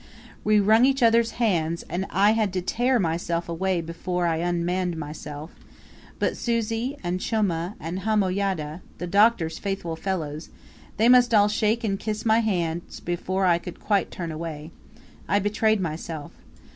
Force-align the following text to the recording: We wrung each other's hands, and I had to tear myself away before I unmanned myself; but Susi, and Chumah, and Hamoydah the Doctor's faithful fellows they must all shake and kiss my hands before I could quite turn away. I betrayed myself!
We 0.43 0.59
wrung 0.59 0.83
each 0.83 1.03
other's 1.03 1.33
hands, 1.37 1.83
and 1.87 2.07
I 2.09 2.31
had 2.31 2.51
to 2.53 2.61
tear 2.63 2.97
myself 2.97 3.47
away 3.47 3.81
before 3.81 4.25
I 4.25 4.37
unmanned 4.37 4.97
myself; 4.97 5.51
but 6.17 6.35
Susi, 6.35 6.97
and 7.03 7.19
Chumah, 7.19 7.75
and 7.79 7.99
Hamoydah 7.99 8.81
the 8.97 9.05
Doctor's 9.05 9.59
faithful 9.59 9.95
fellows 9.95 10.49
they 10.97 11.07
must 11.07 11.35
all 11.35 11.47
shake 11.49 11.83
and 11.83 11.99
kiss 11.99 12.25
my 12.25 12.39
hands 12.39 12.99
before 12.99 13.45
I 13.45 13.59
could 13.59 13.79
quite 13.79 14.09
turn 14.09 14.31
away. 14.31 14.71
I 15.27 15.37
betrayed 15.37 15.79
myself! 15.79 16.31